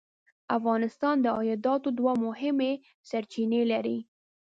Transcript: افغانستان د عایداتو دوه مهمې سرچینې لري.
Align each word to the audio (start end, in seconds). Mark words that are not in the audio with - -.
افغانستان 0.57 1.15
د 1.21 1.27
عایداتو 1.37 1.89
دوه 1.97 2.13
مهمې 2.25 2.73
سرچینې 3.09 3.61
لري. 3.71 3.97